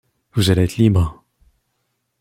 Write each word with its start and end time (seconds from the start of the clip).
Vous 0.33 0.49
allez 0.49 0.63
être 0.63 0.77
libre! 0.77 1.23